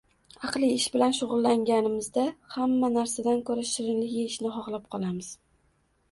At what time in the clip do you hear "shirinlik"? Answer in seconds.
3.73-4.15